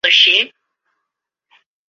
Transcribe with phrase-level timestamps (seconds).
[0.03, 0.53] 北接番禺区。